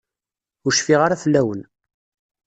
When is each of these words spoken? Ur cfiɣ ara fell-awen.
Ur 0.65 0.73
cfiɣ 0.73 0.99
ara 1.03 1.21
fell-awen. 1.23 1.61